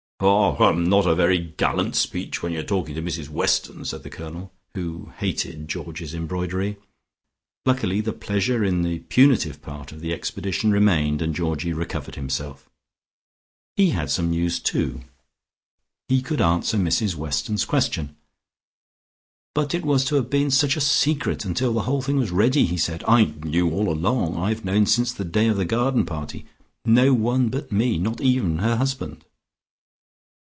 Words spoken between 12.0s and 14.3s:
himself. He had some